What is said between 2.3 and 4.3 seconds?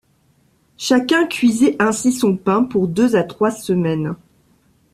pain pour deux à trois semaines.